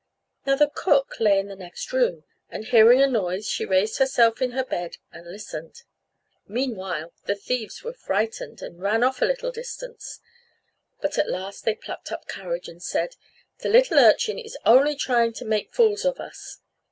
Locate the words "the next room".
1.47-2.23